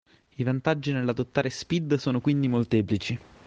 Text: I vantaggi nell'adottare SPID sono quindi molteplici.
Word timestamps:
I 0.37 0.41
vantaggi 0.43 0.93
nell'adottare 0.93 1.51
SPID 1.51 1.97
sono 1.97 2.21
quindi 2.21 2.47
molteplici. 2.47 3.19